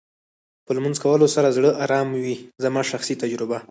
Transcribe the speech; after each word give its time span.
په 0.65 0.71
لمونځ 0.77 0.97
کولو 1.03 1.27
سره 1.35 1.53
زړه 1.57 1.69
ارامه 1.83 2.17
وې 2.23 2.35
زما 2.63 2.81
شخصي 2.91 3.15
تجربه. 3.23 3.57